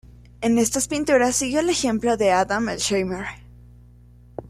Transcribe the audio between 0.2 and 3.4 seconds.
En estas pinturas, siguió el ejemplo de Adam Elsheimer.